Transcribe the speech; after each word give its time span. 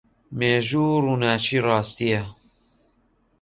مێژوو 0.37 1.01
ڕووناکیی 1.03 1.63
ڕاستییە. 1.67 2.23